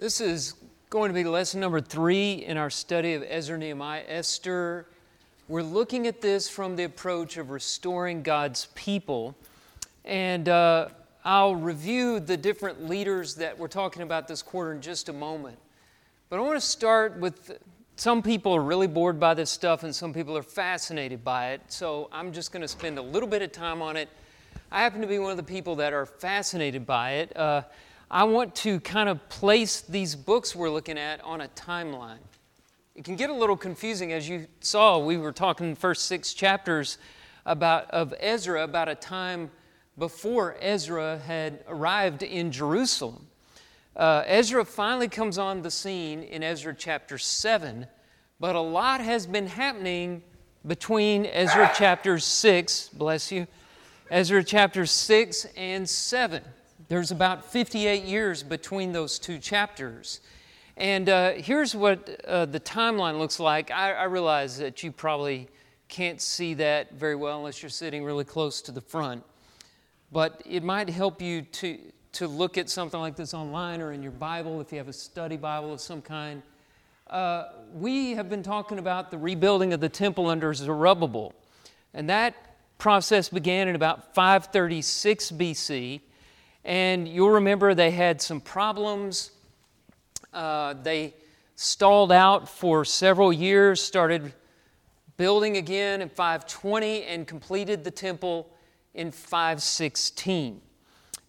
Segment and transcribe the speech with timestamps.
[0.00, 0.54] This is
[0.90, 4.86] going to be lesson number three in our study of Ezra, Nehemiah, Esther.
[5.48, 9.34] We're looking at this from the approach of restoring God's people.
[10.04, 10.90] And uh,
[11.24, 15.58] I'll review the different leaders that we're talking about this quarter in just a moment.
[16.30, 17.58] But I want to start with
[17.96, 21.62] some people are really bored by this stuff, and some people are fascinated by it.
[21.66, 24.08] So I'm just going to spend a little bit of time on it.
[24.70, 27.36] I happen to be one of the people that are fascinated by it.
[27.36, 27.62] Uh,
[28.10, 32.20] I want to kind of place these books we're looking at on a timeline.
[32.94, 34.14] It can get a little confusing.
[34.14, 36.96] As you saw, we were talking the first six chapters
[37.44, 39.50] about, of Ezra about a time
[39.98, 43.26] before Ezra had arrived in Jerusalem.
[43.94, 47.86] Uh, Ezra finally comes on the scene in Ezra chapter 7,
[48.40, 50.22] but a lot has been happening
[50.66, 53.46] between Ezra chapters 6, bless you,
[54.10, 56.42] Ezra chapters 6 and 7.
[56.88, 60.20] There's about 58 years between those two chapters.
[60.78, 63.70] And uh, here's what uh, the timeline looks like.
[63.70, 65.48] I, I, realize that you probably
[65.88, 69.22] can't see that very well unless you're sitting really close to the front.
[70.12, 71.78] But it might help you to,
[72.12, 74.92] to look at something like this online or in your Bible if you have a
[74.94, 76.42] study Bible of some kind.
[77.10, 81.34] Uh, we have been talking about the rebuilding of the temple under Zerubbabel.
[81.92, 82.34] And that
[82.78, 86.00] process began in about 536 BC.
[86.64, 89.30] And you'll remember they had some problems.
[90.32, 91.14] Uh, they
[91.54, 94.32] stalled out for several years, started
[95.16, 98.50] building again in 520, and completed the temple
[98.94, 100.60] in 516.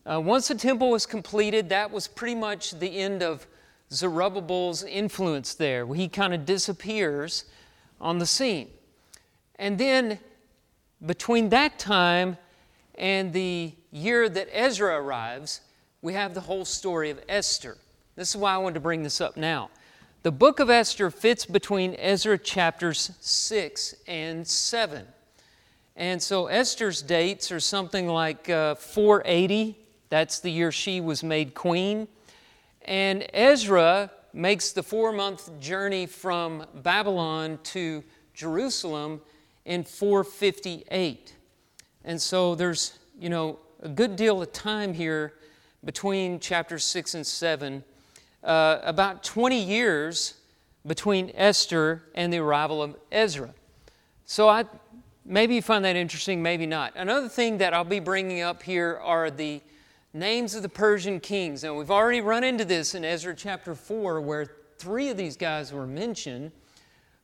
[0.05, 3.47] Uh, once the temple was completed, that was pretty much the end of
[3.91, 5.91] Zerubbabel's influence there.
[5.93, 7.45] He kind of disappears
[7.99, 8.69] on the scene.
[9.55, 10.19] And then
[11.05, 12.37] between that time
[12.95, 15.61] and the year that Ezra arrives,
[16.01, 17.77] we have the whole story of Esther.
[18.15, 19.69] This is why I wanted to bring this up now.
[20.23, 25.05] The book of Esther fits between Ezra chapters 6 and 7.
[25.95, 29.77] And so Esther's dates are something like uh, 480,
[30.09, 32.07] that's the year she was made queen.
[32.83, 39.21] And Ezra makes the four month journey from Babylon to Jerusalem
[39.65, 41.35] in 458.
[42.03, 45.33] And so there's, you know, a good deal of time here
[45.85, 47.83] between chapters 6 and 7,
[48.43, 50.33] uh, about 20 years
[50.85, 53.53] between Esther and the arrival of Ezra.
[54.25, 54.65] So I,
[55.25, 56.93] maybe you find that interesting, maybe not.
[56.95, 59.61] Another thing that I'll be bringing up here are the
[60.13, 61.63] names of the Persian kings.
[61.63, 65.71] Now, we've already run into this in Ezra chapter 4, where three of these guys
[65.71, 66.51] were mentioned.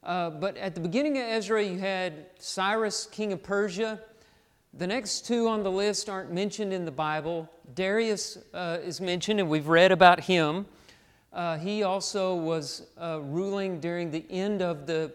[0.04, 4.00] Uh, but at the beginning of Ezra, you had Cyrus, king of Persia.
[4.78, 7.50] The next two on the list aren't mentioned in the Bible.
[7.76, 10.66] Darius uh, is mentioned, and we've read about him.
[11.32, 15.14] Uh, he also was uh, ruling during the end of the,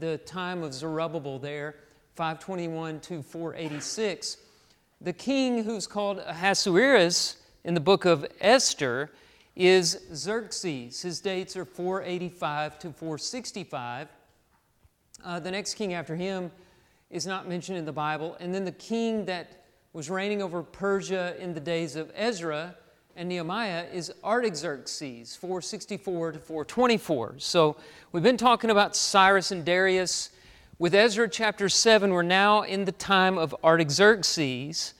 [0.00, 1.76] the time of Zerubbabel there,
[2.16, 4.38] 521 to 486.
[5.02, 9.12] The king who's called Ahasuerus in the book of Esther
[9.54, 11.00] is Xerxes.
[11.00, 14.08] His dates are 485 to 465.
[15.24, 16.50] Uh, the next king after him
[17.10, 18.36] is not mentioned in the Bible.
[18.40, 22.74] And then the king that was reigning over Persia in the days of Ezra
[23.16, 27.34] and Nehemiah is Artaxerxes, 464 to 424.
[27.38, 27.76] So
[28.12, 30.30] we've been talking about Cyrus and Darius.
[30.78, 34.94] With Ezra chapter 7, we're now in the time of Artaxerxes.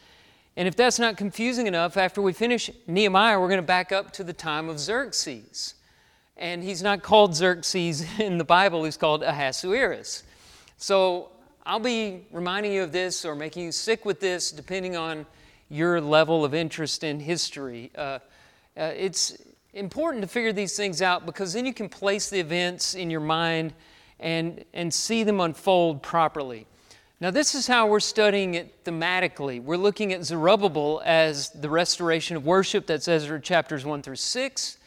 [0.57, 4.13] And if that's not confusing enough, after we finish Nehemiah, we're going to back up
[4.15, 5.75] to the time of Xerxes.
[6.37, 10.25] And he's not called Xerxes in the Bible, he's called Ahasuerus.
[10.77, 11.31] So
[11.69, 15.27] I'll be reminding you of this or making you sick with this depending on
[15.69, 17.91] your level of interest in history.
[17.95, 18.21] Uh,
[18.75, 19.37] uh, it's
[19.75, 23.21] important to figure these things out because then you can place the events in your
[23.21, 23.75] mind
[24.19, 26.67] and, and see them unfold properly.
[27.21, 29.63] Now, this is how we're studying it thematically.
[29.63, 34.79] We're looking at Zerubbabel as the restoration of worship, that's Ezra chapters 1 through 6.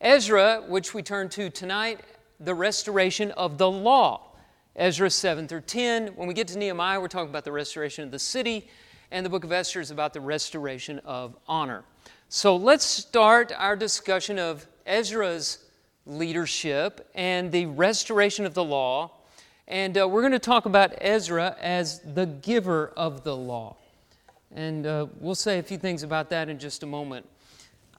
[0.00, 2.00] Ezra, which we turn to tonight,
[2.40, 4.31] the restoration of the law.
[4.74, 6.08] Ezra 7 through 10.
[6.16, 8.68] When we get to Nehemiah, we're talking about the restoration of the city,
[9.10, 11.84] and the book of Esther is about the restoration of honor.
[12.30, 15.58] So let's start our discussion of Ezra's
[16.06, 19.10] leadership and the restoration of the law.
[19.68, 23.76] And uh, we're going to talk about Ezra as the giver of the law.
[24.54, 27.28] And uh, we'll say a few things about that in just a moment.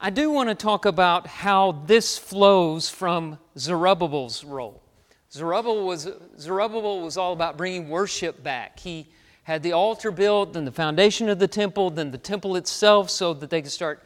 [0.02, 4.82] I do want to talk about how this flows from Zerubbabel's role.
[5.34, 6.08] Zerubbabel was,
[6.38, 8.80] Zerubbabel was all about bringing worship back.
[8.80, 9.08] He
[9.44, 13.34] had the altar built, then the foundation of the temple, then the temple itself, so
[13.34, 14.04] that they could start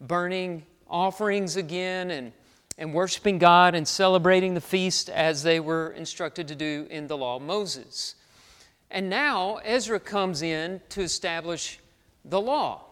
[0.00, 2.32] burning offerings again and,
[2.76, 7.16] and worshiping God and celebrating the feast as they were instructed to do in the
[7.16, 8.16] law of Moses.
[8.90, 11.78] And now Ezra comes in to establish
[12.24, 12.84] the law.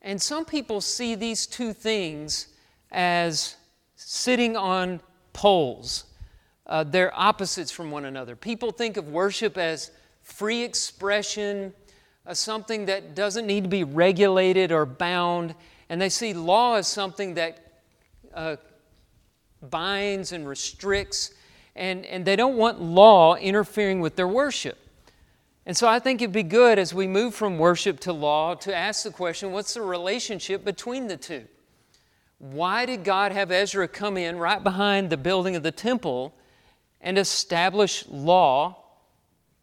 [0.00, 2.48] And some people see these two things
[2.92, 3.56] as
[3.96, 5.00] sitting on
[5.32, 6.04] poles.
[6.66, 8.34] Uh, they're opposites from one another.
[8.36, 9.90] People think of worship as
[10.22, 11.72] free expression,
[12.26, 15.54] as something that doesn't need to be regulated or bound,
[15.88, 17.58] and they see law as something that
[18.32, 18.56] uh,
[19.60, 21.32] binds and restricts,
[21.76, 24.78] and, and they don't want law interfering with their worship.
[25.66, 28.74] And so I think it'd be good as we move from worship to law to
[28.74, 31.44] ask the question what's the relationship between the two?
[32.38, 36.34] Why did God have Ezra come in right behind the building of the temple
[37.04, 38.76] and establish law,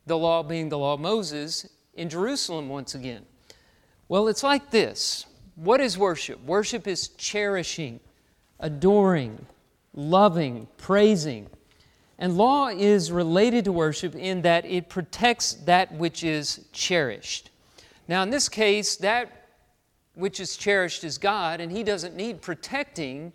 [0.05, 3.25] the law being the law of Moses, in Jerusalem once again?
[4.07, 6.41] Well, it's like this What is worship?
[6.45, 7.99] Worship is cherishing,
[8.59, 9.45] adoring,
[9.93, 11.49] loving, praising.
[12.17, 17.49] And law is related to worship in that it protects that which is cherished.
[18.07, 19.47] Now, in this case, that
[20.13, 23.33] which is cherished is God, and He doesn't need protecting.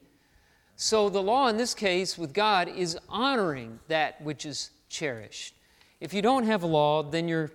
[0.78, 5.55] So, the law in this case with God is honoring that which is cherished.
[6.00, 7.50] If you don't have a law, then you're,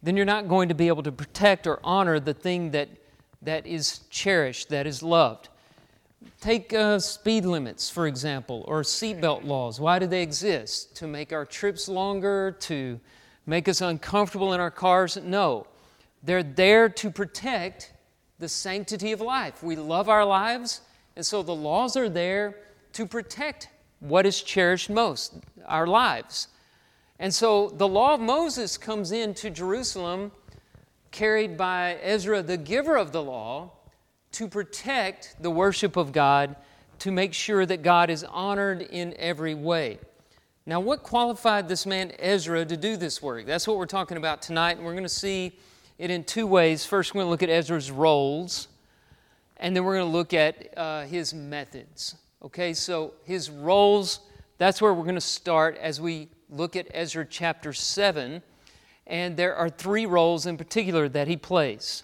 [0.00, 2.88] then you're not going to be able to protect or honor the thing that,
[3.42, 5.48] that is cherished, that is loved.
[6.40, 9.80] Take uh, speed limits, for example, or seatbelt laws.
[9.80, 10.94] Why do they exist?
[10.96, 13.00] To make our trips longer, to
[13.44, 15.16] make us uncomfortable in our cars?
[15.16, 15.66] No.
[16.22, 17.92] They're there to protect
[18.38, 19.64] the sanctity of life.
[19.64, 20.80] We love our lives,
[21.16, 22.56] and so the laws are there
[22.94, 23.68] to protect
[24.00, 25.34] what is cherished most
[25.66, 26.48] our lives.
[27.18, 30.32] And so the law of Moses comes into Jerusalem,
[31.12, 33.70] carried by Ezra, the giver of the law
[34.32, 36.56] to protect the worship of God,
[36.98, 39.98] to make sure that God is honored in every way.
[40.64, 43.46] Now, what qualified this man Ezra to do this work?
[43.46, 45.58] That's what we're talking about tonight, and we're going to see
[45.98, 46.86] it in two ways.
[46.86, 48.68] First, we're going to look at Ezra's roles,
[49.62, 52.16] and then we're going to look at uh, his methods.
[52.44, 54.18] Okay, so his roles,
[54.58, 58.42] that's where we're going to start as we look at Ezra chapter 7.
[59.06, 62.02] And there are three roles in particular that he plays.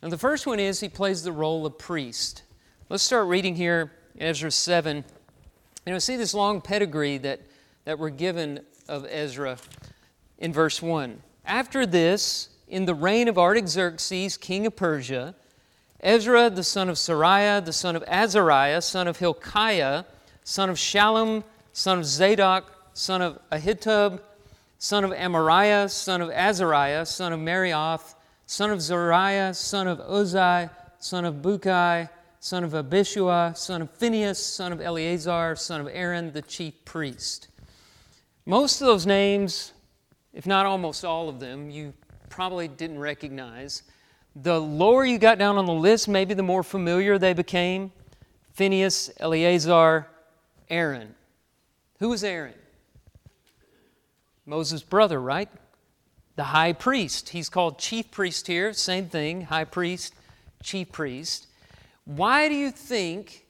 [0.00, 2.44] And the first one is he plays the role of priest.
[2.88, 5.04] Let's start reading here, Ezra 7.
[5.84, 7.42] You know, see this long pedigree that,
[7.84, 9.58] that we're given of Ezra
[10.38, 11.22] in verse 1.
[11.44, 15.34] After this, in the reign of Artaxerxes, king of Persia,
[16.00, 20.04] Ezra, the son of Seraiah, the son of Azariah, son of Hilkiah,
[20.44, 24.20] son of Shallum, son of Zadok, son of Ahitub,
[24.78, 28.14] son of Amariah, son of Azariah, son of Meraioth,
[28.46, 32.08] son of Zariah, son of Uzai, son of Bukai,
[32.40, 37.48] son of Abishua, son of Phinehas, son of Eleazar, son of Aaron, the chief priest.
[38.44, 39.72] Most of those names,
[40.32, 41.92] if not almost all of them, you
[42.28, 43.82] probably didn't recognize.
[44.42, 47.90] The lower you got down on the list, maybe the more familiar they became.
[48.52, 50.06] Phineas, Eleazar,
[50.68, 51.14] Aaron.
[51.98, 52.54] Who was Aaron?
[54.44, 55.48] Moses' brother, right?
[56.36, 57.30] the high priest.
[57.30, 60.14] He's called chief priest here, same thing, high priest,
[60.62, 61.46] chief priest.
[62.04, 63.46] Why do you think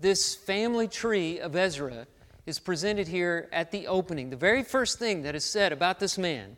[0.00, 2.06] this family tree of Ezra
[2.46, 4.30] is presented here at the opening?
[4.30, 6.56] The very first thing that is said about this man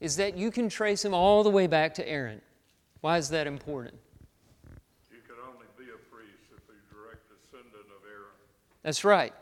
[0.00, 2.40] is that you can trace him all the way back to Aaron.
[3.02, 3.94] Why is that important?
[5.10, 8.30] You could only be a priest if you're direct descendant of Aaron.
[8.84, 9.34] That's right.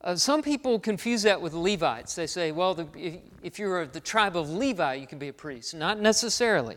[0.00, 2.14] Uh, some people confuse that with Levites.
[2.14, 5.28] They say, well, the, if, if you're of the tribe of Levi, you can be
[5.28, 5.74] a priest.
[5.74, 6.76] Not necessarily.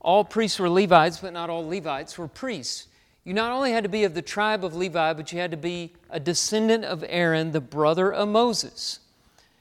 [0.00, 2.88] All priests were Levites, but not all Levites were priests.
[3.22, 5.56] You not only had to be of the tribe of Levi, but you had to
[5.56, 8.98] be a descendant of Aaron, the brother of Moses.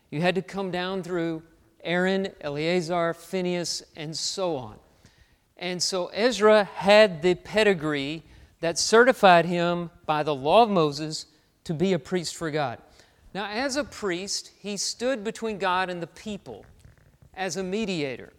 [0.10, 1.44] You had to come down through
[1.84, 4.78] Aaron, Eleazar, Phinehas, and so on.
[5.62, 8.24] And so Ezra had the pedigree
[8.62, 11.28] that certified him by the law of Moses
[11.66, 12.80] to be a priest for God.
[13.34, 16.66] Now, as a priest, he stood between God and the people
[17.36, 18.34] as a mediator,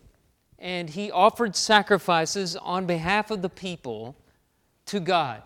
[0.58, 4.16] and he offered sacrifices on behalf of the people
[4.86, 5.42] to God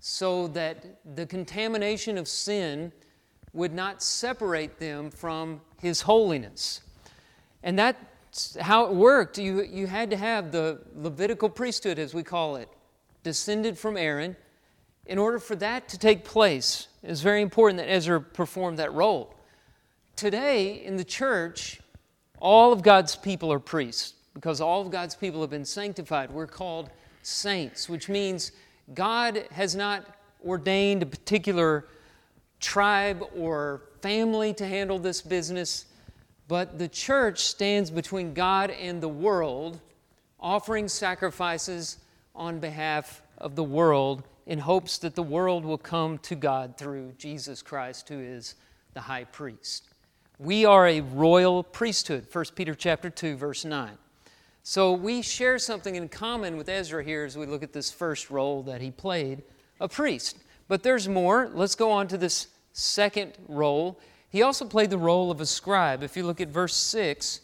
[0.00, 2.92] so that the contamination of sin
[3.52, 6.80] would not separate them from his holiness.
[7.64, 7.98] And that's
[8.60, 9.38] how it worked.
[9.38, 12.68] You, you had to have the Levitical priesthood, as we call it,
[13.22, 14.36] descended from Aaron
[15.08, 19.34] in order for that to take place, it's very important that Ezra performed that role.
[20.16, 21.80] Today, in the church,
[22.40, 26.30] all of God's people are priests because all of God's people have been sanctified.
[26.30, 26.90] We're called
[27.22, 28.52] saints, which means
[28.94, 30.04] God has not
[30.46, 31.86] ordained a particular
[32.60, 35.86] tribe or family to handle this business,
[36.48, 39.78] but the church stands between God and the world,
[40.40, 41.98] offering sacrifices
[42.34, 47.12] on behalf of the world in hopes that the world will come to God through
[47.18, 48.54] Jesus Christ, who is
[48.94, 49.90] the high priest.
[50.38, 53.90] We are a royal priesthood, 1 Peter chapter 2, verse 9.
[54.62, 58.30] So we share something in common with Ezra here as we look at this first
[58.30, 59.42] role that he played,
[59.80, 60.38] a priest.
[60.66, 61.50] But there's more.
[61.52, 63.98] Let's go on to this second role.
[64.30, 66.02] He also played the role of a scribe.
[66.02, 67.40] If you look at verse 6,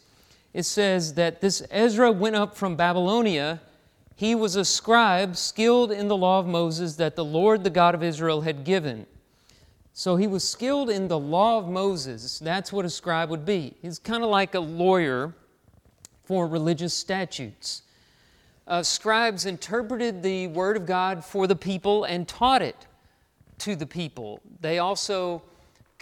[0.53, 3.61] it says that this Ezra went up from Babylonia.
[4.15, 7.95] He was a scribe skilled in the law of Moses that the Lord, the God
[7.95, 9.07] of Israel, had given.
[9.93, 12.39] So he was skilled in the law of Moses.
[12.39, 13.75] That's what a scribe would be.
[13.81, 15.33] He's kind of like a lawyer
[16.25, 17.81] for religious statutes.
[18.67, 22.75] Uh, scribes interpreted the Word of God for the people and taught it
[23.59, 24.41] to the people.
[24.59, 25.43] They also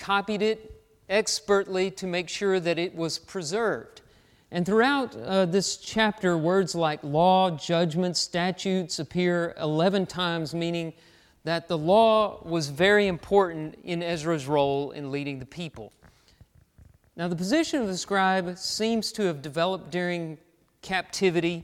[0.03, 4.01] copied it expertly to make sure that it was preserved.
[4.51, 10.91] And throughout uh, this chapter, words like law, judgment, statutes appear 11 times, meaning
[11.45, 15.93] that the law was very important in Ezra's role in leading the people.
[17.15, 20.38] Now, the position of the scribe seems to have developed during
[20.81, 21.63] captivity.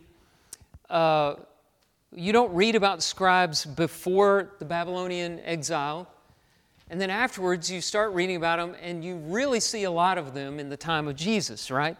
[0.89, 1.35] Uh,
[2.15, 6.07] you don't read about scribes before the Babylonian exile.
[6.89, 10.33] And then afterwards, you start reading about them, and you really see a lot of
[10.33, 11.95] them in the time of Jesus, right?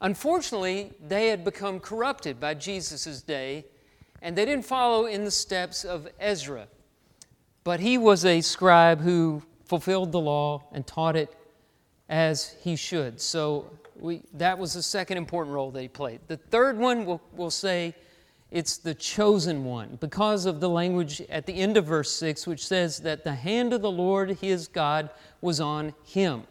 [0.00, 3.64] Unfortunately, they had become corrupted by Jesus' day,
[4.22, 6.66] and they didn't follow in the steps of Ezra.
[7.62, 11.34] But he was a scribe who fulfilled the law and taught it
[12.08, 13.20] as he should.
[13.20, 16.20] So we, that was the second important role that he played.
[16.26, 17.94] The third one, we'll, we'll say,
[18.50, 22.66] it's the chosen one because of the language at the end of verse 6, which
[22.66, 25.10] says that the hand of the Lord his God
[25.40, 26.44] was on him.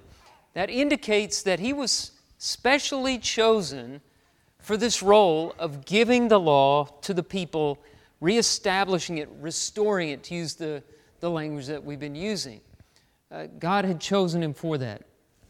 [0.54, 4.02] That indicates that he was specially chosen
[4.60, 7.80] for this role of giving the law to the people,
[8.20, 10.84] reestablishing it, restoring it, to use the,
[11.22, 12.60] the language that we've been using.
[13.32, 15.04] Uh, God had chosen him for that.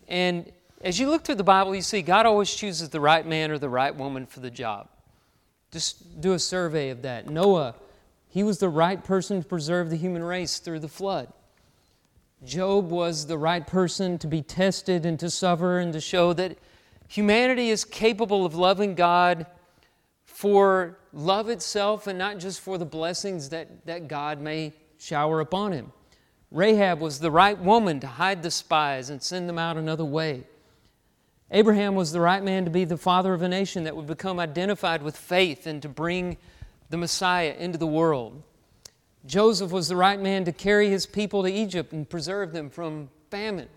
[0.07, 3.51] And as you look through the Bible, you see God always chooses the right man
[3.51, 4.89] or the right woman for the job.
[5.75, 7.29] Just do a survey of that.
[7.29, 7.75] Noah,
[8.29, 11.27] he was the right person to preserve the human race through the flood.
[12.45, 16.57] Job was the right person to be tested and to suffer and to show that
[17.09, 19.47] humanity is capable of loving God
[20.23, 25.73] for love itself and not just for the blessings that, that God may shower upon
[25.73, 25.91] him.
[26.51, 30.45] Rahab was the right woman to hide the spies and send them out another way.
[31.51, 34.39] Abraham was the right man to be the father of a nation that would become
[34.39, 36.37] identified with faith and to bring
[36.89, 38.41] the Messiah into the world.
[39.25, 43.09] Joseph was the right man to carry his people to Egypt and preserve them from
[43.29, 43.69] famine.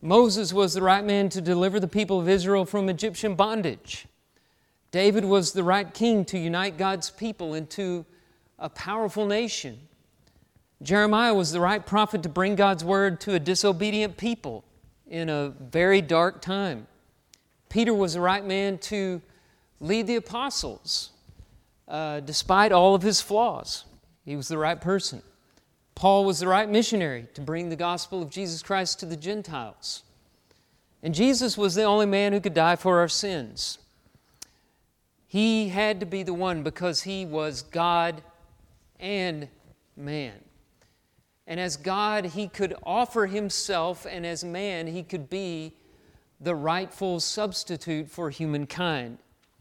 [0.00, 4.06] Moses was the right man to deliver the people of Israel from Egyptian bondage.
[4.90, 8.06] David was the right king to unite God's people into
[8.58, 9.80] a powerful nation.
[10.82, 14.64] Jeremiah was the right prophet to bring God's word to a disobedient people
[15.08, 16.86] in a very dark time.
[17.68, 19.20] Peter was the right man to
[19.80, 21.10] lead the apostles
[21.86, 23.84] uh, despite all of his flaws.
[24.24, 25.22] He was the right person.
[25.94, 30.02] Paul was the right missionary to bring the gospel of Jesus Christ to the Gentiles.
[31.02, 33.78] And Jesus was the only man who could die for our sins.
[35.26, 38.22] He had to be the one because he was God
[38.98, 39.48] and
[39.96, 40.34] man.
[41.48, 45.72] And as God, he could offer himself, and as man, he could be
[46.38, 49.16] the rightful substitute for humankind.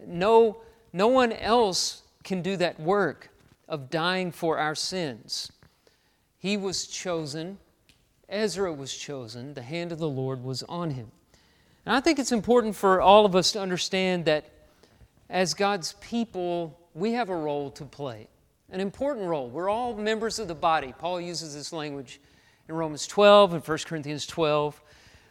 [0.05, 0.57] No,
[0.91, 3.29] no one else can do that work
[3.69, 5.49] of dying for our sins.
[6.37, 7.57] He was chosen,
[8.27, 11.09] Ezra was chosen, the hand of the Lord was on him.
[11.85, 14.43] And I think it's important for all of us to understand that
[15.29, 18.27] as God's people, we have a role to play
[18.71, 19.49] an important role.
[19.49, 20.93] We're all members of the body.
[20.97, 22.19] Paul uses this language
[22.67, 24.81] in Romans 12 and 1 Corinthians 12.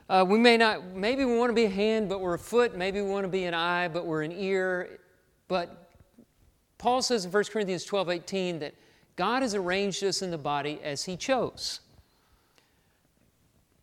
[0.09, 2.77] Uh, we may not, maybe we want to be a hand, but we're a foot.
[2.77, 5.01] Maybe we want to be an eye, but we're an ear.
[5.49, 5.91] But
[6.79, 8.75] Paul says in 1 Corinthians 12 18 that
[9.17, 11.81] God has arranged us in the body as He chose.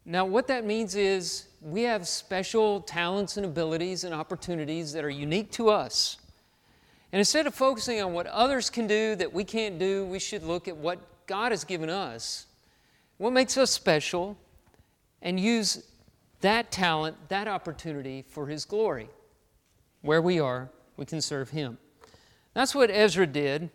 [0.06, 5.10] Now, what that means is we have special talents and abilities and opportunities that are
[5.10, 6.18] unique to us.
[7.13, 10.41] And instead of focusing on what others can do that we can't do, we should
[10.41, 12.48] look at what God has given us,
[13.17, 14.36] what makes us special,
[15.22, 15.86] and use
[16.41, 19.10] that talent, that opportunity for His glory.
[20.01, 21.77] Where we are, we can serve Him.
[22.55, 23.70] That's what Ezra did.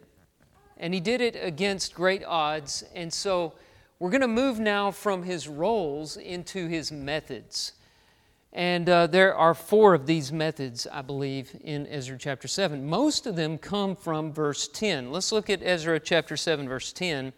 [0.77, 2.85] and he did it against great odds.
[2.95, 3.55] And so
[3.99, 7.73] we're going to move now from his roles into his methods.
[8.53, 12.87] And uh, there are four of these methods, I believe, in Ezra chapter 7.
[12.87, 15.13] Most of them come from verse 10.
[15.13, 17.33] Let's look at Ezra chapter 7, verse 10,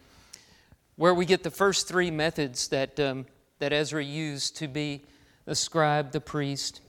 [0.97, 3.27] where we get the first three methods that, um,
[3.59, 5.03] that Ezra used to be
[5.47, 6.81] the scribe, the priest,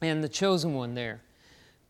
[0.00, 1.20] and the chosen one there.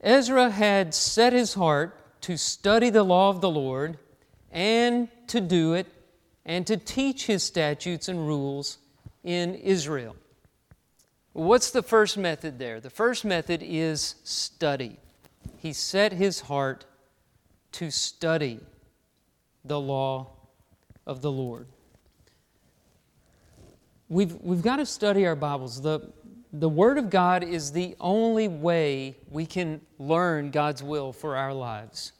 [0.02, 3.99] Ezra had set his heart to study the law of the Lord
[4.52, 5.87] and to do it
[6.45, 8.78] and to teach his statutes and rules
[9.25, 10.14] in Israel.
[11.33, 12.81] What's the first method there?
[12.81, 14.97] The first method is study.
[15.59, 16.85] He set his heart
[17.73, 18.61] to study
[19.65, 20.31] the law
[21.07, 21.67] of the Lord.
[24.09, 25.83] We've, we've got to study our Bibles.
[25.83, 26.13] The,
[26.53, 31.53] the Word of God is the only way we can learn God's will for our
[31.53, 32.13] lives.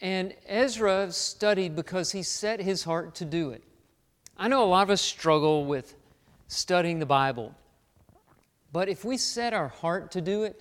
[0.00, 3.62] And Ezra studied because he set his heart to do it.
[4.36, 5.94] I know a lot of us struggle with
[6.48, 7.54] studying the Bible,
[8.74, 10.60] but if we set our heart to do it,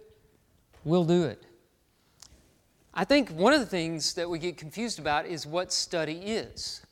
[0.83, 1.41] we'll do it.
[2.93, 6.85] I think one of the things that we get confused about is what study is.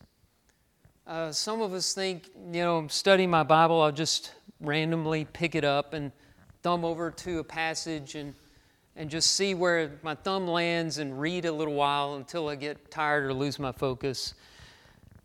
[1.05, 5.53] Uh, some of us think, you know, I'm studying my Bible, I'll just randomly pick
[5.53, 6.11] it up and
[6.63, 8.33] thumb over to a passage and
[8.95, 12.89] and just see where my thumb lands and read a little while until I get
[12.89, 14.33] tired or lose my focus.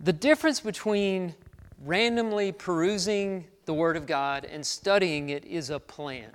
[0.00, 1.34] The difference between
[1.84, 6.30] randomly perusing the Word of God and studying it is a plan.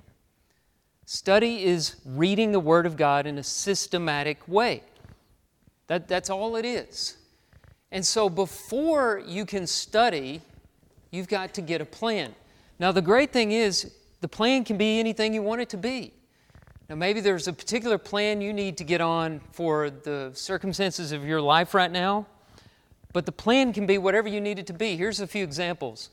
[1.06, 4.82] Study is reading the Word of God in a systematic way.
[5.88, 7.16] That, that's all it is.
[7.90, 10.40] And so before you can study,
[11.10, 12.34] you've got to get a plan.
[12.78, 16.12] Now, the great thing is, the plan can be anything you want it to be.
[16.88, 21.24] Now, maybe there's a particular plan you need to get on for the circumstances of
[21.24, 22.26] your life right now,
[23.12, 24.96] but the plan can be whatever you need it to be.
[24.96, 26.10] Here's a few examples.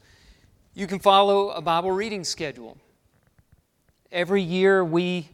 [0.73, 2.77] You can follow a Bible reading schedule.
[4.11, 5.29] Every year we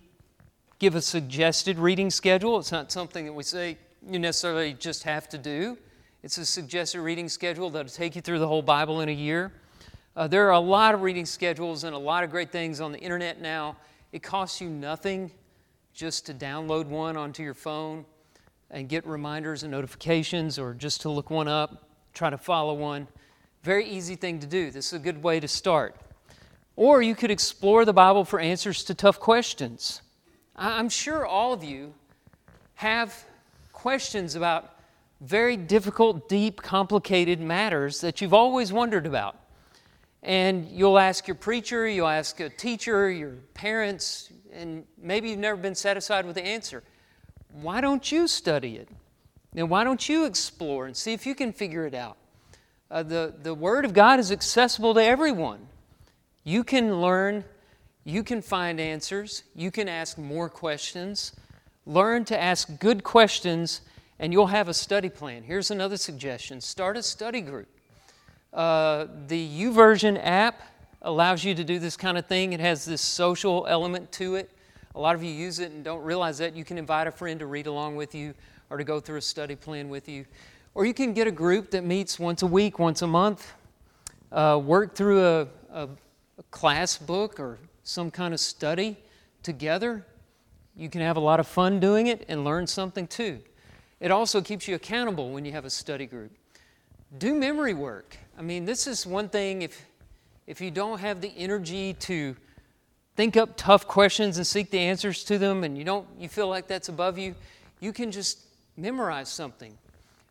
[0.79, 2.57] give a suggested reading schedule.
[2.59, 5.77] It's not something that we say you necessarily just have to do.
[6.23, 9.51] It's a suggested reading schedule that'll take you through the whole Bible in a year.
[10.15, 12.91] Uh, there are a lot of reading schedules and a lot of great things on
[12.91, 13.75] the internet now
[14.15, 15.29] it costs you nothing
[15.93, 18.05] just to download one onto your phone
[18.71, 23.09] and get reminders and notifications or just to look one up, try to follow one.
[23.65, 24.69] Very easy thing to do.
[24.69, 25.95] This is a good way to start.
[26.75, 30.03] Or you could explore the Bible for answers to tough questions.
[30.55, 31.95] I'm sure all of you
[32.75, 33.25] have
[33.73, 34.75] questions about
[35.19, 39.35] very difficult, deep, complicated matters that you've always wondered about.
[40.21, 45.59] And you'll ask your preacher, you'll ask a teacher, your parents, and maybe you've never
[45.59, 46.83] been satisfied with the answer.
[47.51, 48.89] Why don't you study it?
[49.55, 52.17] And why don't you explore and see if you can figure it out?
[52.91, 55.67] Uh, the, the Word of God is accessible to everyone.
[56.43, 57.43] You can learn,
[58.03, 61.31] you can find answers, you can ask more questions.
[61.87, 63.81] Learn to ask good questions,
[64.19, 65.43] and you'll have a study plan.
[65.43, 67.67] Here's another suggestion start a study group.
[68.53, 70.61] Uh, the YouVersion app
[71.01, 72.53] allows you to do this kind of thing.
[72.53, 74.49] It has this social element to it.
[74.93, 76.55] A lot of you use it and don't realize that.
[76.55, 78.33] You can invite a friend to read along with you
[78.69, 80.25] or to go through a study plan with you.
[80.75, 83.53] Or you can get a group that meets once a week, once a month,
[84.33, 85.87] uh, work through a, a,
[86.37, 88.97] a class book or some kind of study
[89.41, 90.05] together.
[90.75, 93.39] You can have a lot of fun doing it and learn something too.
[94.01, 96.33] It also keeps you accountable when you have a study group.
[97.17, 98.17] Do memory work.
[98.37, 99.85] I mean, this is one thing if,
[100.45, 102.35] if you don't have the energy to
[103.15, 106.49] think up tough questions and seek the answers to them and you don't you feel
[106.49, 107.33] like that's above you
[107.79, 108.39] you can just
[108.75, 109.77] memorize something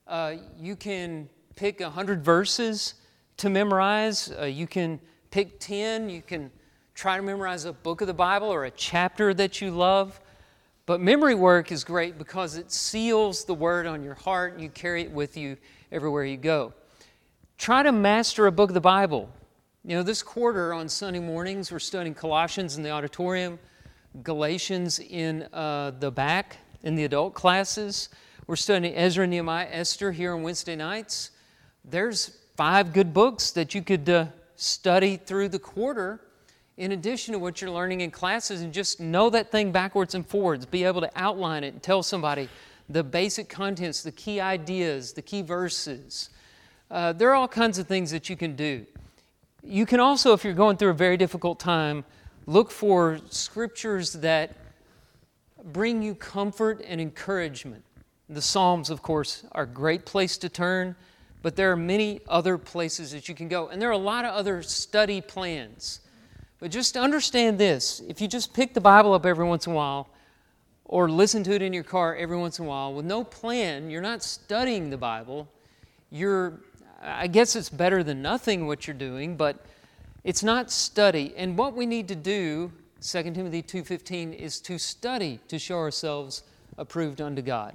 [0.06, 2.94] uh, you can pick 100 verses
[3.36, 6.50] to memorize uh, you can pick 10 you can
[6.94, 10.20] try to memorize a book of the bible or a chapter that you love
[10.86, 14.68] but memory work is great because it seals the word on your heart and you
[14.68, 15.56] carry it with you
[15.90, 16.72] everywhere you go
[17.56, 19.30] Try to master a book of the Bible.
[19.84, 23.58] You know, this quarter on Sunday mornings, we're studying Colossians in the auditorium,
[24.22, 28.08] Galatians in uh, the back in the adult classes.
[28.46, 31.30] We're studying Ezra, Nehemiah, Esther here on Wednesday nights.
[31.82, 36.20] There's five good books that you could uh, study through the quarter
[36.76, 40.26] in addition to what you're learning in classes and just know that thing backwards and
[40.26, 40.66] forwards.
[40.66, 42.50] Be able to outline it and tell somebody
[42.90, 46.28] the basic contents, the key ideas, the key verses.
[46.90, 48.84] Uh, there are all kinds of things that you can do.
[49.62, 52.04] You can also, if you're going through a very difficult time,
[52.44, 54.54] look for scriptures that
[55.64, 57.82] bring you comfort and encouragement.
[58.28, 60.96] The Psalms, of course, are a great place to turn,
[61.42, 63.68] but there are many other places that you can go.
[63.68, 66.00] And there are a lot of other study plans.
[66.58, 69.76] But just understand this if you just pick the Bible up every once in a
[69.76, 70.08] while,
[70.86, 73.90] or listen to it in your car every once in a while with no plan,
[73.90, 75.48] you're not studying the Bible.
[76.10, 76.60] You're,
[77.02, 79.64] I guess it's better than nothing what you're doing, but
[80.24, 81.34] it's not study.
[81.36, 86.42] And what we need to do, 2 Timothy 2:15, is to study to show ourselves
[86.78, 87.74] approved unto God.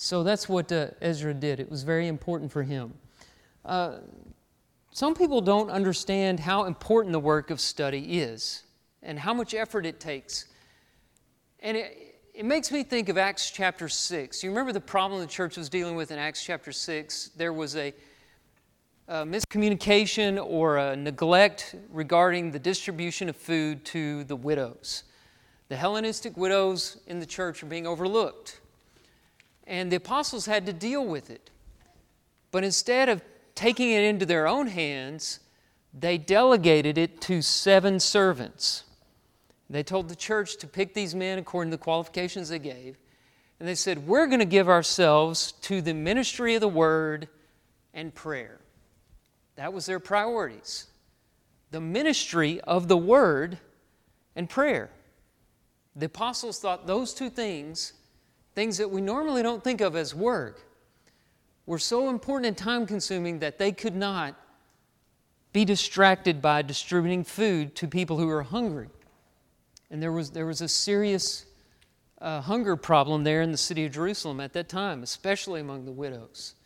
[0.00, 1.58] So that's what uh, Ezra did.
[1.58, 2.94] It was very important for him.
[3.64, 3.96] Uh,
[4.92, 8.62] some people don't understand how important the work of study is
[9.02, 10.44] and how much effort it takes.
[11.58, 14.44] And it, it makes me think of Acts chapter 6.
[14.44, 17.30] You remember the problem the church was dealing with in Acts chapter 6?
[17.36, 17.92] There was a,
[19.08, 25.02] a miscommunication or a neglect regarding the distribution of food to the widows.
[25.66, 28.60] The Hellenistic widows in the church are being overlooked.
[29.68, 31.50] And the apostles had to deal with it.
[32.50, 33.22] But instead of
[33.54, 35.40] taking it into their own hands,
[35.92, 38.84] they delegated it to seven servants.
[39.68, 42.96] They told the church to pick these men according to the qualifications they gave.
[43.60, 47.28] And they said, We're going to give ourselves to the ministry of the word
[47.92, 48.60] and prayer.
[49.56, 50.86] That was their priorities.
[51.72, 53.58] The ministry of the word
[54.34, 54.88] and prayer.
[55.94, 57.92] The apostles thought those two things
[58.58, 60.60] things that we normally don't think of as work,
[61.64, 64.34] were so important and time consuming that they could not
[65.52, 68.88] be distracted by distributing food to people who were hungry.
[69.92, 71.46] And there was, there was a serious
[72.20, 75.92] uh, hunger problem there in the city of Jerusalem at that time, especially among the
[75.92, 76.56] widows.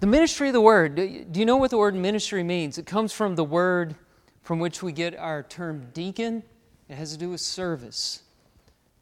[0.00, 2.76] The ministry of the word, do you know what the word ministry means?
[2.76, 3.94] It comes from the word
[4.42, 6.42] from which we get our term deacon.
[6.88, 8.24] It has to do with service.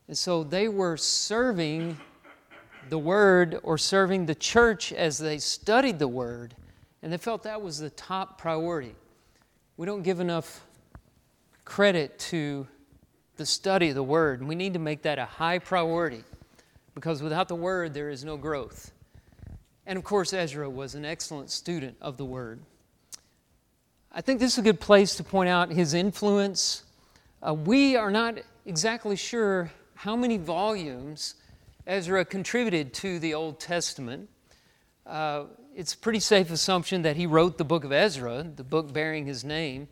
[0.08, 1.98] And so they were serving
[2.88, 6.54] the Word or serving the church as they studied the Word,
[7.02, 8.94] and they felt that was the top priority.
[9.76, 10.66] We don't give enough
[11.66, 12.66] credit to
[13.36, 16.24] the study of the Word, and we need to make that a high priority
[16.94, 18.92] because without the Word, there is no growth.
[19.86, 22.60] And of course, Ezra was an excellent student of the Word.
[24.10, 26.84] I think this is a good place to point out his influence.
[27.46, 31.34] Uh, we are not exactly sure how many volumes
[31.84, 34.28] Ezra contributed to the Old Testament.
[35.04, 38.92] Uh, it's a pretty safe assumption that he wrote the book of Ezra, the book
[38.92, 39.88] bearing his name.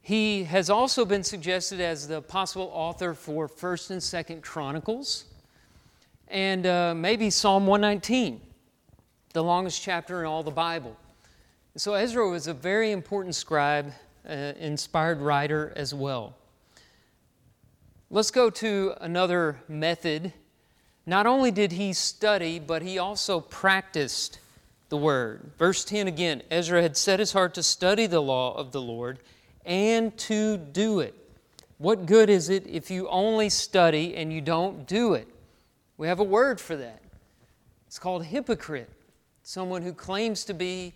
[0.00, 5.26] He has also been suggested as the possible author for 1st and 2nd Chronicles
[6.28, 8.40] and uh, maybe Psalm 119,
[9.34, 10.96] the longest chapter in all the Bible.
[11.76, 13.92] So Ezra was a very important scribe,
[14.26, 16.34] uh, inspired writer as well.
[18.08, 20.32] Let's go to another method.
[21.06, 24.38] Not only did he study, but he also practiced
[24.90, 25.50] the word.
[25.58, 29.18] Verse 10 again Ezra had set his heart to study the law of the Lord
[29.64, 31.14] and to do it.
[31.78, 35.26] What good is it if you only study and you don't do it?
[35.96, 37.02] We have a word for that.
[37.88, 38.90] It's called hypocrite,
[39.42, 40.94] someone who claims to be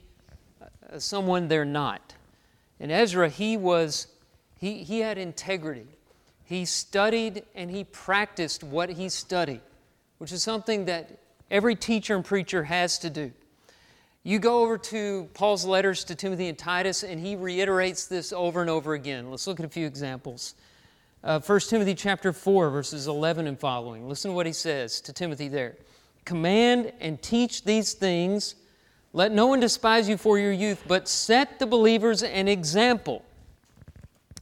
[0.63, 2.15] uh, someone they're not.
[2.79, 4.07] And Ezra, he was,
[4.59, 5.87] he, he had integrity.
[6.51, 9.61] He studied and he practiced what he studied,
[10.19, 13.31] which is something that every teacher and preacher has to do.
[14.25, 18.61] You go over to Paul's letters to Timothy and Titus, and he reiterates this over
[18.63, 19.31] and over again.
[19.31, 20.57] Let's look at a few examples.
[21.23, 24.09] Uh, 1 Timothy chapter 4, verses 11 and following.
[24.09, 25.77] Listen to what he says to Timothy there.
[26.25, 28.57] Command and teach these things.
[29.13, 33.25] Let no one despise you for your youth, but set the believers an example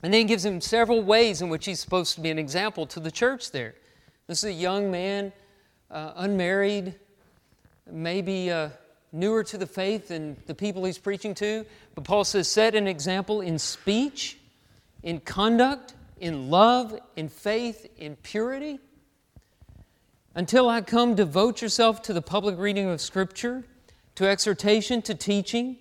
[0.02, 2.86] and then he gives him several ways in which he's supposed to be an example
[2.86, 3.74] to the church there.
[4.26, 5.32] This is a young man,
[5.90, 6.94] uh, unmarried,
[7.90, 8.68] maybe uh,
[9.12, 11.64] newer to the faith than the people he's preaching to.
[11.94, 14.38] But Paul says, set an example in speech,
[15.02, 18.78] in conduct, in love, in faith, in purity.
[20.34, 23.64] Until I come, devote yourself to the public reading of Scripture,
[24.14, 25.76] to exhortation, to teaching.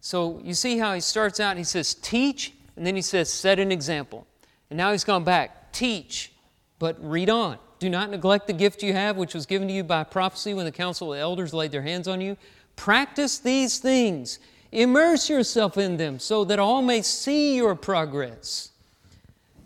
[0.00, 3.58] So you see how he starts out, he says, teach and then he says, set
[3.58, 4.26] an example.
[4.70, 6.32] And now he's gone back, teach,
[6.78, 7.58] but read on.
[7.78, 10.64] Do not neglect the gift you have, which was given to you by prophecy when
[10.64, 12.36] the council of elders laid their hands on you.
[12.74, 14.38] Practice these things.
[14.72, 18.70] Immerse yourself in them so that all may see your progress.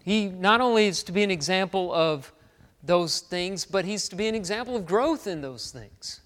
[0.05, 2.33] He not only is to be an example of
[2.83, 6.21] those things, but he's to be an example of growth in those things.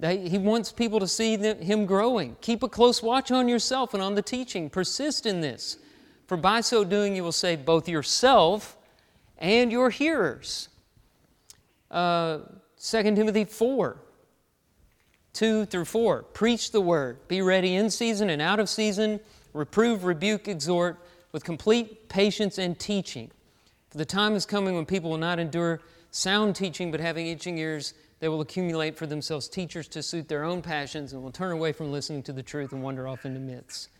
[0.00, 2.36] He wants people to see him growing.
[2.40, 4.68] Keep a close watch on yourself and on the teaching.
[4.68, 5.76] Persist in this.
[6.32, 8.78] For by so doing, you will save both yourself
[9.36, 10.70] and your hearers.
[11.90, 12.38] Uh,
[12.82, 13.98] 2 Timothy 4
[15.34, 16.22] 2 through 4.
[16.22, 17.18] Preach the word.
[17.28, 19.20] Be ready in season and out of season.
[19.52, 23.30] Reprove, rebuke, exhort with complete patience and teaching.
[23.90, 27.58] For the time is coming when people will not endure sound teaching, but having itching
[27.58, 31.52] ears, they will accumulate for themselves teachers to suit their own passions and will turn
[31.52, 33.90] away from listening to the truth and wander off into myths.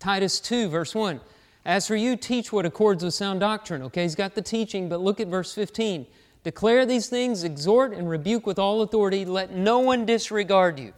[0.00, 1.20] Titus 2, verse 1.
[1.66, 3.82] As for you, teach what accords with sound doctrine.
[3.82, 6.06] Okay, he's got the teaching, but look at verse 15.
[6.44, 9.24] Declare these things, exhort and rebuke with all authority.
[9.24, 10.92] Let no one disregard you.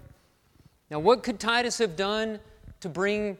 [0.90, 2.38] Now, what could Titus have done
[2.80, 3.38] to bring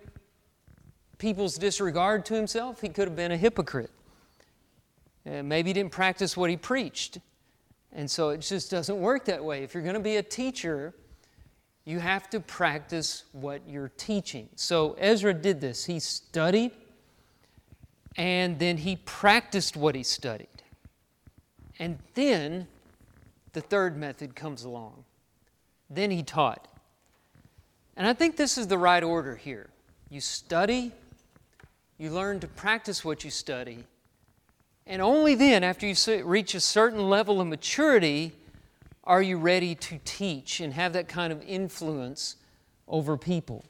[1.19, 2.81] people's disregard to himself?
[2.81, 3.91] He could have been a hypocrite.
[5.27, 7.19] Uh, maybe he didn't practice what he preached.
[7.93, 9.65] And so it just doesn't work that way.
[9.65, 10.95] If you're going to be a teacher,
[11.85, 14.49] you have to practice what you're teaching.
[14.57, 15.85] So Ezra did this.
[15.85, 16.71] He studied
[18.19, 20.49] and then he practiced what he studied.
[21.79, 22.67] And then
[23.55, 25.05] the third method comes along.
[25.89, 26.69] Then he taught.
[27.97, 29.71] And I think this is the right order here.
[30.11, 30.93] You study,
[31.97, 33.85] you learn to practice what you study,
[34.87, 38.33] and only then, after you reach a certain level of maturity,
[39.05, 42.37] are you ready to teach and have that kind of influence
[42.89, 43.65] over people.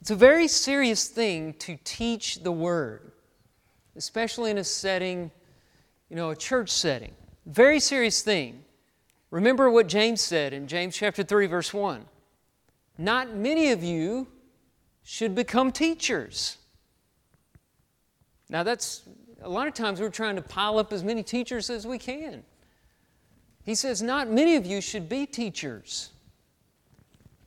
[0.00, 3.10] It's a very serious thing to teach the Word,
[3.96, 5.30] especially in a setting,
[6.10, 7.12] you know, a church setting.
[7.46, 8.62] Very serious thing.
[9.30, 12.04] Remember what James said in James chapter 3 verse 1.
[12.98, 14.26] Not many of you
[15.02, 16.58] should become teachers.
[18.48, 19.02] Now that's
[19.42, 22.42] a lot of times we're trying to pile up as many teachers as we can.
[23.64, 26.10] He says not many of you should be teachers.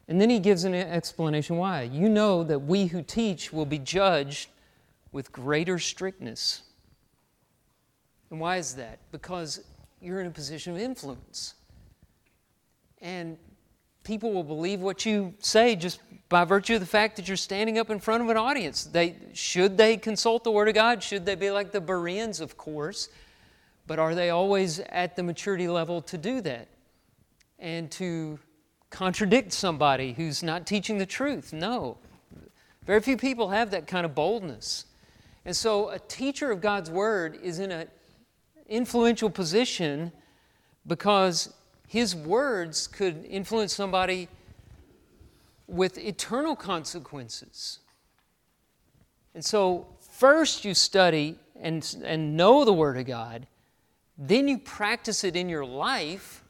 [0.07, 1.83] And then he gives an explanation why.
[1.83, 4.49] You know that we who teach will be judged
[5.11, 6.61] with greater strictness.
[8.29, 8.99] And why is that?
[9.11, 9.63] Because
[10.01, 11.55] you're in a position of influence.
[13.01, 13.37] And
[14.03, 17.79] people will believe what you say just by virtue of the fact that you're standing
[17.79, 18.83] up in front of an audience.
[18.83, 21.01] They, should they consult the Word of God?
[21.01, 22.39] Should they be like the Bereans?
[22.39, 23.09] Of course.
[23.87, 26.67] But are they always at the maturity level to do that?
[27.57, 28.39] And to
[28.89, 31.51] contradict somebody who's not teaching the truth?
[31.51, 31.97] No.
[32.85, 34.85] Very few people have that kind of boldness.
[35.45, 37.87] And so a teacher of God's Word is in an
[38.67, 40.11] influential position
[40.85, 41.53] because
[41.87, 44.27] his words could influence somebody
[45.67, 47.79] with eternal consequences.
[49.33, 53.47] And so, first you study and, and know the Word of God,
[54.17, 56.43] then you practice it in your life,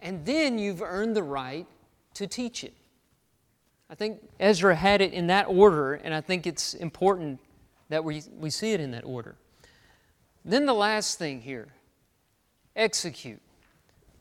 [0.00, 1.66] and then you've earned the right
[2.14, 2.74] to teach it.
[3.90, 7.40] I think Ezra had it in that order, and I think it's important
[7.88, 9.36] that we, we see it in that order.
[10.44, 11.68] Then the last thing here
[12.76, 13.40] execute.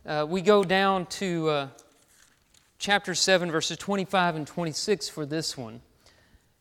[0.06, 1.68] Uh, we go down to uh,
[2.80, 5.82] chapter 7, verses 25 and 26 for this one.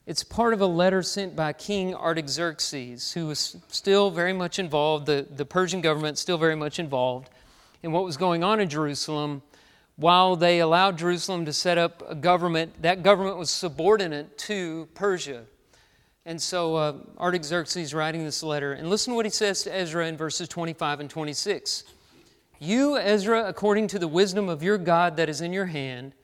[0.06, 5.06] It's part of a letter sent by King Artaxerxes, who was still very much involved,
[5.06, 7.28] the, the Persian government still very much involved
[7.82, 9.42] in what was going on in Jerusalem.
[9.96, 15.44] While they allowed Jerusalem to set up a government, that government was subordinate to Persia.
[16.26, 20.08] And so uh, Artaxerxes writing this letter, and listen to what he says to Ezra
[20.08, 21.84] in verses 25 and 26.
[22.58, 26.14] You, Ezra, according to the wisdom of your God that is in your hand,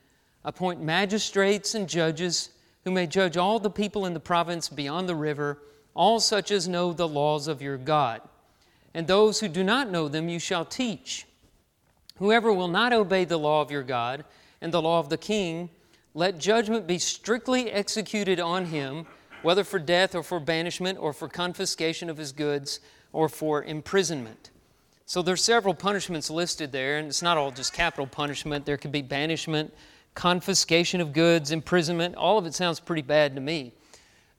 [0.44, 2.50] appoint magistrates and judges
[2.84, 5.58] who may judge all the people in the province beyond the river,
[5.94, 8.22] all such as know the laws of your God.
[8.94, 11.28] And those who do not know them you shall teach.
[12.16, 14.24] Whoever will not obey the law of your God
[14.60, 15.70] and the law of the king,
[16.12, 19.06] let judgment be strictly executed on him,
[19.42, 22.80] whether for death or for banishment or for confiscation of his goods
[23.12, 24.50] or for imprisonment.
[25.04, 28.64] So there's several punishments listed there, and it's not all just capital punishment.
[28.64, 29.74] There could be banishment,
[30.14, 32.14] confiscation of goods, imprisonment.
[32.14, 33.72] All of it sounds pretty bad to me.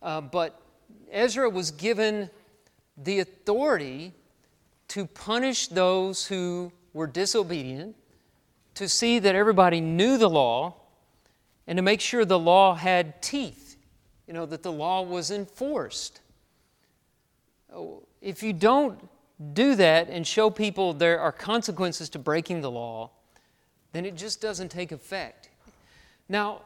[0.01, 0.59] Uh, but
[1.11, 2.29] Ezra was given
[2.97, 4.13] the authority
[4.89, 7.95] to punish those who were disobedient,
[8.75, 10.75] to see that everybody knew the law,
[11.67, 13.62] and to make sure the law had teeth,
[14.27, 16.21] you know, that the law was enforced.
[17.73, 19.09] Oh, if you don't
[19.53, 23.11] do that and show people there are consequences to breaking the law,
[23.91, 25.49] then it just doesn't take effect.
[26.29, 26.61] Now,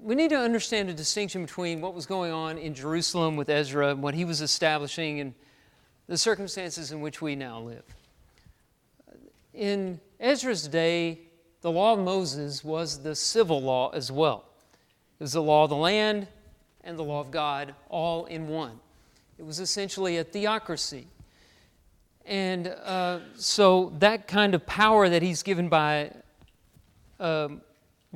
[0.00, 3.90] we need to understand the distinction between what was going on in Jerusalem with Ezra
[3.90, 5.34] and what he was establishing and
[6.06, 7.84] the circumstances in which we now live.
[9.54, 11.20] In Ezra's day,
[11.62, 14.44] the law of Moses was the civil law as well.
[15.18, 16.26] It was the law of the land
[16.82, 18.78] and the law of God all in one.
[19.38, 21.06] It was essentially a theocracy.
[22.26, 26.10] And uh, so that kind of power that he's given by
[27.18, 27.50] a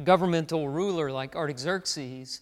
[0.03, 2.41] governmental ruler like Artaxerxes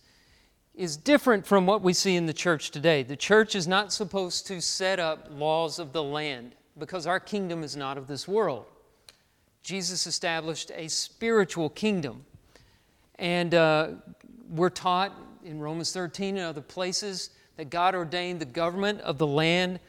[0.75, 3.03] is different from what we see in the church today.
[3.03, 7.65] The church is not supposed to set up laws of the land because our kingdom
[7.65, 8.67] is not of this world.
[9.63, 12.25] Jesus established a spiritual kingdom.
[13.19, 13.89] And uh,
[14.51, 15.13] we're taught
[15.45, 19.81] in Romans 13 and other places that God ordained the government of the land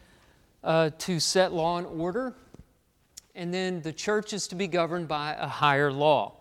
[0.64, 2.34] uh, to set law and order.
[3.36, 6.34] And then the church is to be governed by a higher law.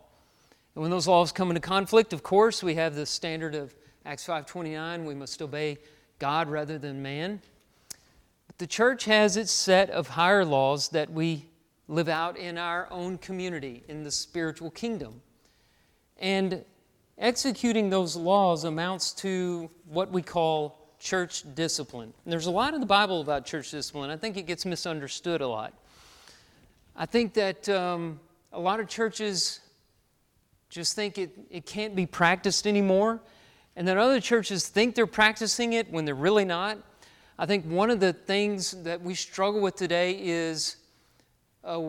[0.74, 3.74] And when those laws come into conflict, of course, we have the standard of
[4.05, 5.79] Acts 5:29, we must obey
[6.18, 7.42] God rather than man.
[8.46, 11.48] But the church has its set of higher laws that we
[11.88, 15.22] live out in our own community in the spiritual kingdom.
[16.18, 16.64] And
[17.18, 22.12] executing those laws amounts to what we call church discipline.
[22.24, 24.11] And there's a lot in the Bible about church discipline.
[24.11, 25.72] I think it gets misunderstood a lot.
[26.94, 28.20] I think that um,
[28.52, 29.61] a lot of churches
[30.68, 33.20] just think it, it can't be practiced anymore.
[33.76, 36.79] And then other churches think they're practicing it when they're really not.
[37.38, 40.76] I think one of the things that we struggle with today is,
[41.62, 41.83] uh,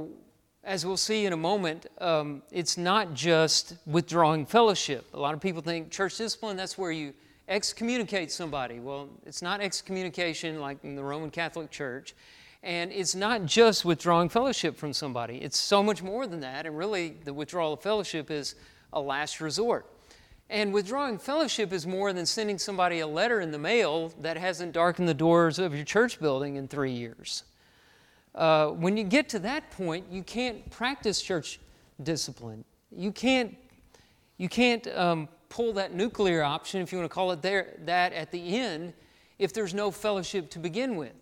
[0.67, 5.07] as we'll see in a moment, um, it's not just withdrawing fellowship.
[5.13, 7.13] A lot of people think church discipline, that's where you
[7.47, 8.81] excommunicate somebody.
[8.81, 12.13] Well, it's not excommunication like in the Roman Catholic Church.
[12.63, 16.65] And it's not just withdrawing fellowship from somebody, it's so much more than that.
[16.65, 18.55] And really, the withdrawal of fellowship is
[18.91, 19.85] a last resort.
[20.49, 24.73] And withdrawing fellowship is more than sending somebody a letter in the mail that hasn't
[24.73, 27.43] darkened the doors of your church building in three years.
[28.37, 31.59] Uh, when you get to that point, you can't practice church
[32.03, 32.63] discipline.
[32.95, 33.57] You can't,
[34.37, 38.13] you can't um, pull that nuclear option, if you want to call it there, that
[38.13, 38.93] at the end,
[39.39, 41.13] if there's no fellowship to begin with.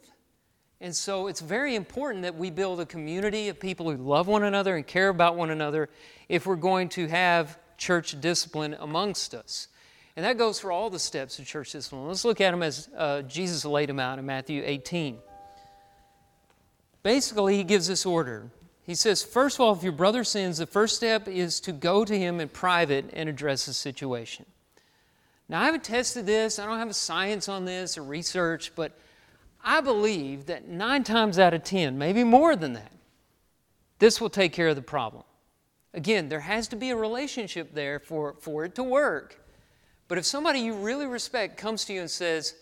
[0.81, 4.43] And so it's very important that we build a community of people who love one
[4.43, 5.89] another and care about one another
[6.27, 9.69] if we're going to have church discipline amongst us.
[10.17, 12.07] And that goes for all the steps of church discipline.
[12.07, 15.19] Let's look at them as uh, Jesus laid them out in Matthew 18.
[17.05, 18.49] Basically, he gives this order.
[18.81, 22.03] He says, first of all, if your brother sins, the first step is to go
[22.03, 24.47] to him in private and address the situation.
[25.47, 28.97] Now, I haven't tested this, I don't have a science on this or research, but
[29.63, 32.91] I believe that nine times out of ten, maybe more than that,
[33.99, 35.25] this will take care of the problem.
[35.93, 39.39] Again, there has to be a relationship there for, for it to work.
[40.07, 42.55] But if somebody you really respect comes to you and says,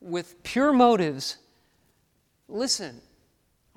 [0.00, 1.36] with pure motives,
[2.48, 3.02] listen,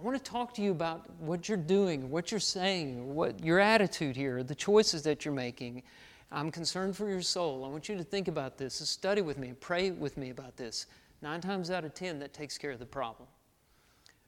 [0.01, 3.59] I want to talk to you about what you're doing, what you're saying, what your
[3.59, 5.83] attitude here, the choices that you're making.
[6.31, 7.63] I'm concerned for your soul.
[7.63, 10.57] I want you to think about this, to study with me, pray with me about
[10.57, 10.87] this.
[11.21, 13.29] Nine times out of ten, that takes care of the problem.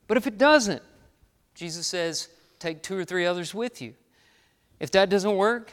[0.08, 0.84] But if it doesn't,
[1.56, 2.28] Jesus says,
[2.60, 3.96] take two or three others with you.
[4.80, 5.72] If that doesn't work,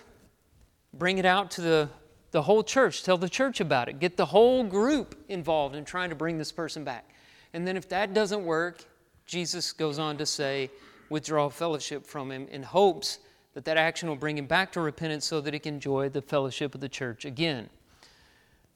[0.94, 1.90] bring it out to the,
[2.30, 3.02] the whole church.
[3.02, 4.00] Tell the church about it.
[4.00, 7.10] Get the whole group involved in trying to bring this person back.
[7.52, 8.86] And then if that doesn't work,
[9.30, 10.72] Jesus goes on to say,
[11.08, 13.20] withdraw fellowship from him in hopes
[13.54, 16.20] that that action will bring him back to repentance so that he can enjoy the
[16.20, 17.70] fellowship of the church again.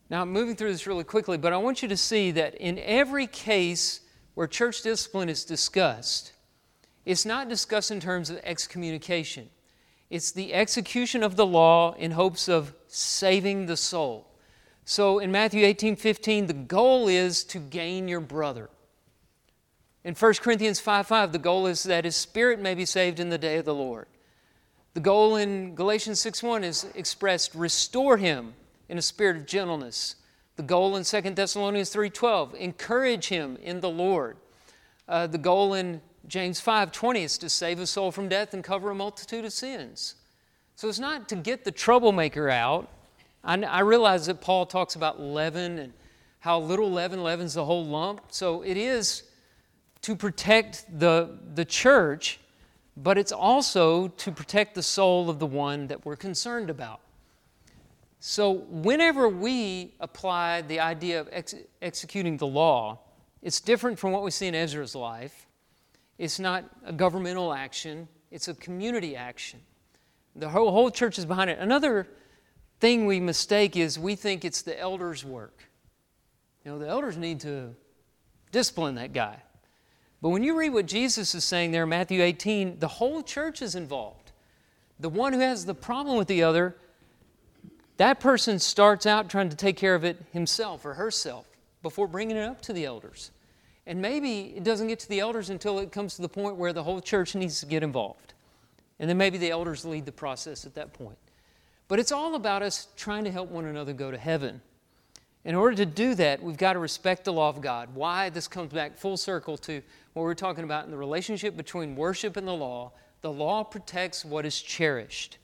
[0.08, 2.78] Now, I'm moving through this really quickly, but I want you to see that in
[2.78, 4.02] every case
[4.34, 6.32] where church discipline is discussed,
[7.04, 9.50] it's not discussed in terms of excommunication.
[10.08, 14.28] It's the execution of the law in hopes of saving the soul.
[14.84, 18.70] So in Matthew 18 15, the goal is to gain your brother.
[20.04, 23.30] In 1 Corinthians 5 5, the goal is that his spirit may be saved in
[23.30, 24.06] the day of the Lord.
[24.92, 28.54] The goal in Galatians 6 1 is expressed restore him
[28.88, 30.16] in a spirit of gentleness.
[30.56, 34.36] The goal in 2 Thessalonians 3:12, encourage him in the Lord.
[35.08, 38.90] Uh, the goal in James 5:20 is to save a soul from death and cover
[38.90, 40.14] a multitude of sins.
[40.76, 42.88] So it's not to get the troublemaker out.
[43.42, 45.92] I, I realize that Paul talks about leaven and
[46.40, 48.26] how little leaven leavens the whole lump.
[48.28, 49.24] So it is
[50.04, 52.38] to protect the, the church,
[52.94, 57.00] but it's also to protect the soul of the one that we're concerned about.
[58.20, 62.98] So whenever we apply the idea of ex- executing the law,
[63.40, 65.46] it's different from what we see in Ezra's life.
[66.18, 69.60] It's not a governmental action, it's a community action.
[70.36, 71.58] The whole, whole church is behind it.
[71.58, 72.06] Another
[72.78, 75.64] thing we mistake is we think it's the elders' work.
[76.62, 77.74] You know, the elders need to
[78.52, 79.40] discipline that guy.
[80.24, 83.60] But when you read what Jesus is saying there in Matthew 18, the whole church
[83.60, 84.32] is involved.
[84.98, 86.76] The one who has the problem with the other,
[87.98, 91.46] that person starts out trying to take care of it himself or herself
[91.82, 93.32] before bringing it up to the elders.
[93.86, 96.72] And maybe it doesn't get to the elders until it comes to the point where
[96.72, 98.32] the whole church needs to get involved.
[98.98, 101.18] And then maybe the elders lead the process at that point.
[101.86, 104.62] But it's all about us trying to help one another go to heaven.
[105.44, 107.94] In order to do that, we've got to respect the law of God.
[107.94, 108.30] Why?
[108.30, 109.82] This comes back full circle to
[110.14, 112.92] what we're talking about in the relationship between worship and the law.
[113.20, 115.38] The law protects what is cherished.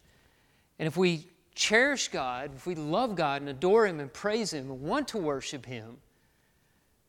[0.78, 4.70] And if we cherish God, if we love God and adore Him and praise Him
[4.70, 5.98] and want to worship Him,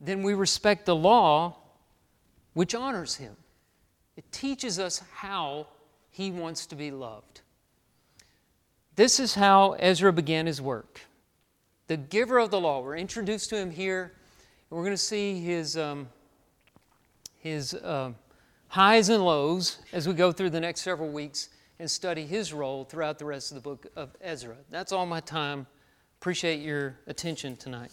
[0.00, 1.56] then we respect the law
[2.52, 3.36] which honors Him.
[4.16, 5.68] It teaches us how
[6.10, 7.40] He wants to be loved.
[8.96, 11.00] This is how Ezra began his work.
[11.92, 14.14] The giver of the law, we're introduced to him here,
[14.70, 16.08] and we're going to see his, um,
[17.36, 18.12] his uh,
[18.68, 22.84] highs and lows as we go through the next several weeks and study his role
[22.84, 24.56] throughout the rest of the book of Ezra.
[24.70, 25.66] That's all my time.
[26.18, 27.92] Appreciate your attention tonight.